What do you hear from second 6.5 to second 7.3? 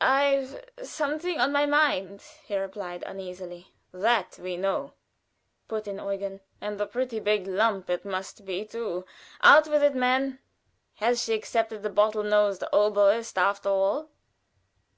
"and a pretty